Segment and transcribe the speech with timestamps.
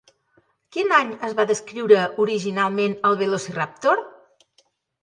[0.77, 4.05] Quin any es va descriure originalment el Velociraptor?